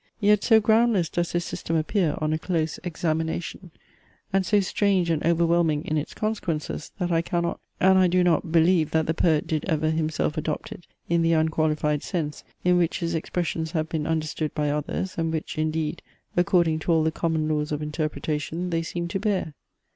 [0.19, 3.69] Yet so groundless does this system appear on a close examination;
[4.33, 8.51] and so strange and overwhelming in its consequences, that I cannot, and I do not,
[8.51, 12.97] believe that the poet did ever himself adopt it in the unqualified sense, in which
[13.01, 16.01] his expressions have been understood by others, and which, indeed,
[16.35, 19.53] according to all the common laws of interpretation they seem to bear.